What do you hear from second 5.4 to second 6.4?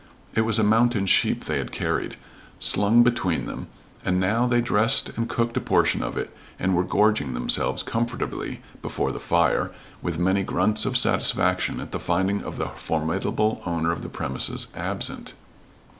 a portion of it,